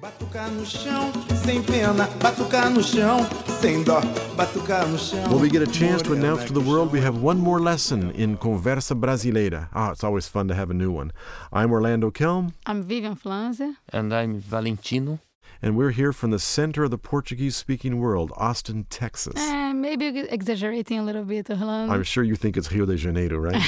Batucar 0.00 0.48
no 0.50 0.64
chão, 0.64 1.12
sem 1.44 1.60
pena, 1.60 2.06
batucar 2.22 2.70
no 2.70 2.82
chão, 2.82 3.18
sem 3.60 3.82
dó, 3.82 4.00
batucar 4.36 4.86
no 4.86 4.96
chão. 4.96 5.28
Well, 5.28 5.40
we 5.40 5.48
get 5.50 5.60
a 5.60 5.66
chance 5.66 6.02
to 6.02 6.12
announce 6.12 6.44
to 6.44 6.52
the 6.52 6.60
world 6.60 6.92
we 6.92 7.00
have 7.00 7.20
one 7.20 7.38
more 7.38 7.58
lesson 7.58 8.12
in 8.12 8.36
Conversa 8.36 8.94
Brasileira. 8.94 9.68
Ah, 9.74 9.90
it's 9.90 10.04
always 10.04 10.28
fun 10.28 10.46
to 10.48 10.54
have 10.54 10.70
a 10.70 10.74
new 10.74 10.92
one. 10.92 11.10
I'm 11.52 11.72
Orlando 11.72 12.12
Kelm, 12.12 12.52
I'm 12.64 12.84
Vivian 12.84 13.16
Flanzer. 13.16 13.74
And 13.92 14.14
I'm 14.14 14.38
Valentino. 14.38 15.18
and 15.60 15.76
we're 15.76 15.90
here 15.90 16.12
from 16.12 16.30
the 16.30 16.38
center 16.38 16.84
of 16.84 16.90
the 16.92 16.98
Portuguese 16.98 17.56
speaking 17.56 17.98
world, 17.98 18.32
Austin, 18.36 18.86
Texas. 18.90 19.34
Eh, 19.36 19.72
maybe 19.72 20.06
exaggerating 20.30 21.00
a 21.00 21.02
little 21.02 21.24
bit, 21.24 21.50
Orlando. 21.50 21.92
I'm 21.92 22.04
sure 22.04 22.22
you 22.22 22.36
think 22.36 22.56
it's 22.56 22.70
Rio 22.70 22.86
de 22.86 22.96
Janeiro, 22.96 23.38
right? 23.38 23.60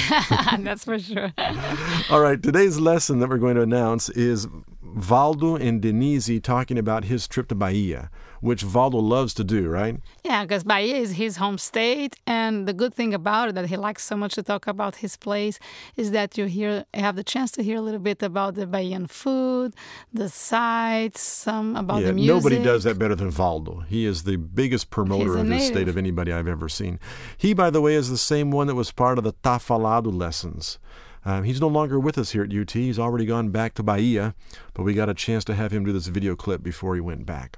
That's 0.59 0.85
for 0.85 0.97
sure. 0.97 1.33
All 2.09 2.21
right, 2.21 2.41
today's 2.41 2.79
lesson 2.79 3.19
that 3.19 3.29
we're 3.29 3.37
going 3.37 3.55
to 3.55 3.61
announce 3.61 4.07
is 4.09 4.47
Valdo 4.95 5.55
and 5.59 5.81
Denise 5.81 6.39
talking 6.41 6.77
about 6.77 7.05
his 7.05 7.27
trip 7.27 7.47
to 7.49 7.55
Bahia, 7.55 8.09
which 8.41 8.63
Valdo 8.63 9.01
loves 9.01 9.33
to 9.35 9.43
do, 9.43 9.69
right? 9.69 9.97
Yeah, 10.23 10.43
because 10.43 10.63
Bahia 10.63 10.95
is 10.95 11.13
his 11.13 11.37
home 11.37 11.57
state, 11.57 12.15
and 12.27 12.67
the 12.67 12.73
good 12.73 12.93
thing 12.93 13.13
about 13.13 13.49
it 13.49 13.55
that 13.55 13.67
he 13.67 13.77
likes 13.77 14.03
so 14.03 14.17
much 14.17 14.35
to 14.35 14.43
talk 14.43 14.67
about 14.67 14.97
his 14.97 15.15
place 15.17 15.59
is 15.95 16.11
that 16.11 16.37
you 16.37 16.45
hear 16.45 16.85
have 16.93 17.15
the 17.15 17.23
chance 17.23 17.51
to 17.51 17.63
hear 17.63 17.77
a 17.77 17.81
little 17.81 17.99
bit 17.99 18.21
about 18.21 18.55
the 18.55 18.65
Bahian 18.65 19.09
food, 19.09 19.73
the 20.13 20.29
sights, 20.29 21.21
some 21.21 21.75
about 21.75 22.01
yeah, 22.01 22.07
the 22.07 22.13
music. 22.13 22.35
nobody 22.35 22.63
does 22.63 22.83
that 22.83 22.99
better 22.99 23.15
than 23.15 23.31
Valdo. 23.31 23.85
He 23.87 24.05
is 24.05 24.23
the 24.23 24.37
biggest 24.37 24.89
promoter 24.89 25.37
of 25.37 25.47
this 25.47 25.67
state 25.67 25.87
of 25.87 25.97
anybody 25.97 26.31
I've 26.31 26.47
ever 26.47 26.69
seen. 26.69 26.99
He, 27.37 27.53
by 27.53 27.69
the 27.69 27.81
way, 27.81 27.95
is 27.95 28.09
the 28.09 28.17
same 28.17 28.51
one 28.51 28.67
that 28.67 28.75
was 28.75 28.91
part 28.91 29.17
of 29.17 29.23
the 29.23 29.33
Tá 29.33 29.61
Falado 29.61 30.11
lessons. 30.11 30.79
Um, 31.23 31.43
he's 31.43 31.61
no 31.61 31.67
longer 31.67 31.99
with 31.99 32.17
us 32.17 32.31
here 32.31 32.43
at 32.43 32.53
UT. 32.53 32.71
He's 32.71 32.99
already 32.99 33.25
gone 33.25 33.49
back 33.49 33.73
to 33.75 33.83
Bahia, 33.83 34.33
but 34.73 34.83
we 34.83 34.93
got 34.93 35.09
a 35.09 35.13
chance 35.13 35.43
to 35.45 35.55
have 35.55 35.71
him 35.71 35.85
do 35.85 35.93
this 35.93 36.07
video 36.07 36.35
clip 36.35 36.63
before 36.63 36.95
he 36.95 37.01
went 37.01 37.25
back. 37.25 37.57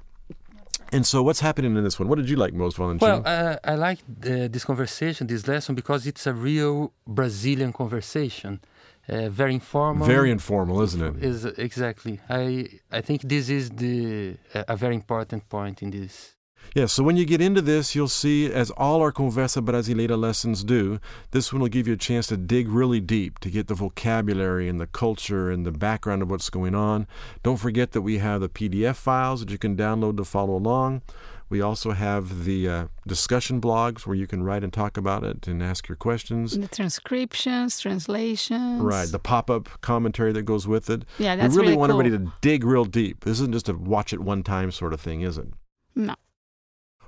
And 0.92 1.06
so, 1.06 1.22
what's 1.22 1.40
happening 1.40 1.76
in 1.76 1.82
this 1.82 1.98
one? 1.98 2.08
What 2.08 2.16
did 2.16 2.28
you 2.28 2.36
like 2.36 2.52
most, 2.54 2.76
Valentino? 2.76 3.20
Well, 3.20 3.22
uh, 3.24 3.56
I 3.64 3.74
like 3.74 3.98
uh, 4.22 4.48
this 4.48 4.64
conversation, 4.64 5.26
this 5.26 5.48
lesson, 5.48 5.74
because 5.74 6.06
it's 6.06 6.26
a 6.26 6.32
real 6.32 6.92
Brazilian 7.06 7.72
conversation. 7.72 8.60
Uh, 9.08 9.28
very 9.28 9.54
informal. 9.54 10.06
Very 10.06 10.30
informal, 10.30 10.80
isn't 10.82 11.02
it? 11.02 11.24
Is 11.24 11.44
exactly. 11.44 12.20
I 12.28 12.68
I 12.92 13.00
think 13.00 13.22
this 13.22 13.48
is 13.48 13.70
the 13.70 14.36
a 14.54 14.64
a 14.68 14.76
very 14.76 14.94
important 14.94 15.48
point 15.48 15.82
in 15.82 15.90
this. 15.90 16.36
Yeah, 16.74 16.86
so 16.86 17.02
when 17.02 17.16
you 17.16 17.24
get 17.24 17.40
into 17.40 17.62
this, 17.62 17.94
you'll 17.94 18.08
see, 18.08 18.52
as 18.52 18.70
all 18.72 19.00
our 19.00 19.12
Conversa 19.12 19.64
Brasileira 19.64 20.18
lessons 20.18 20.64
do, 20.64 20.98
this 21.30 21.52
one 21.52 21.62
will 21.62 21.68
give 21.68 21.86
you 21.86 21.94
a 21.94 21.98
chance 21.98 22.26
to 22.28 22.36
dig 22.36 22.68
really 22.68 23.00
deep 23.00 23.38
to 23.40 23.50
get 23.50 23.68
the 23.68 23.74
vocabulary 23.74 24.68
and 24.68 24.80
the 24.80 24.86
culture 24.86 25.50
and 25.50 25.64
the 25.64 25.72
background 25.72 26.22
of 26.22 26.30
what's 26.30 26.50
going 26.50 26.74
on. 26.74 27.06
Don't 27.42 27.58
forget 27.58 27.92
that 27.92 28.02
we 28.02 28.18
have 28.18 28.40
the 28.40 28.48
PDF 28.48 28.96
files 28.96 29.40
that 29.40 29.50
you 29.50 29.58
can 29.58 29.76
download 29.76 30.16
to 30.16 30.24
follow 30.24 30.56
along. 30.56 31.02
We 31.48 31.60
also 31.60 31.92
have 31.92 32.44
the 32.44 32.68
uh, 32.68 32.86
discussion 33.06 33.60
blogs 33.60 34.06
where 34.06 34.16
you 34.16 34.26
can 34.26 34.42
write 34.42 34.64
and 34.64 34.72
talk 34.72 34.96
about 34.96 35.22
it 35.22 35.46
and 35.46 35.62
ask 35.62 35.88
your 35.88 35.94
questions. 35.96 36.58
the 36.58 36.66
transcriptions, 36.66 37.78
translations. 37.78 38.80
Right, 38.80 39.06
the 39.06 39.18
pop 39.18 39.50
up 39.50 39.68
commentary 39.80 40.32
that 40.32 40.42
goes 40.42 40.66
with 40.66 40.88
it. 40.90 41.04
Yeah, 41.18 41.36
that's 41.36 41.52
we 41.52 41.58
really, 41.58 41.68
really 41.68 41.78
want 41.78 41.92
cool. 41.92 42.00
everybody 42.00 42.24
to 42.24 42.32
dig 42.40 42.64
real 42.64 42.84
deep. 42.84 43.24
This 43.24 43.38
isn't 43.40 43.52
just 43.52 43.68
a 43.68 43.74
watch 43.74 44.12
it 44.12 44.20
one 44.20 44.42
time 44.42 44.72
sort 44.72 44.92
of 44.92 45.00
thing, 45.00 45.20
is 45.20 45.38
it? 45.38 45.46
No. 45.94 46.14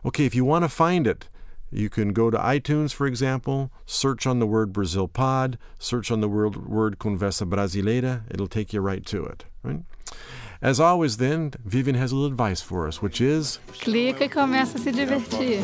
Okay, 0.07 0.25
if 0.25 0.37
you 0.37 0.45
want 0.45 0.63
to 0.63 0.69
find 0.69 1.05
it, 1.05 1.29
you 1.69 1.91
can 1.91 2.13
go 2.13 2.31
to 2.31 2.39
iTunes, 2.39 2.93
for 2.93 3.09
example, 3.09 3.73
search 3.87 4.25
on 4.25 4.39
the 4.39 4.47
word 4.47 4.73
Brazil 4.73 5.09
Pod, 5.09 5.59
search 5.81 6.13
on 6.13 6.21
the 6.21 6.29
word, 6.29 6.69
word 6.69 7.01
Conversa 7.01 7.45
Brasileira. 7.45 8.23
It'll 8.31 8.47
take 8.47 8.73
you 8.73 8.81
right 8.81 9.05
to 9.07 9.25
it. 9.25 9.47
Right? 9.65 9.81
As 10.63 10.79
always, 10.79 11.17
then, 11.17 11.55
Vivian 11.65 11.97
has 11.97 12.13
a 12.13 12.15
little 12.15 12.31
advice 12.31 12.63
for 12.63 12.87
us, 12.87 13.03
which 13.03 13.21
is 13.21 13.59
Clica 13.81 14.25
e 14.25 14.29
começa 14.29 14.77
a 14.77 14.79
se 14.79 14.93
divertir. 14.93 15.61